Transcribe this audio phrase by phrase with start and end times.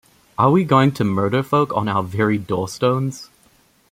[0.35, 3.29] Are we going to murder folk on our very door-stones?